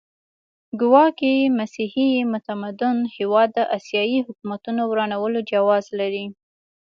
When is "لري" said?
5.99-6.25